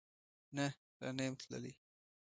نه، 0.55 0.65
لا 0.99 1.07
نه 1.17 1.23
یم 1.27 1.35
تللی 1.39 1.73